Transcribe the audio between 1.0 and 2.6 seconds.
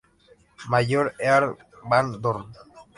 Earl Van Dorn.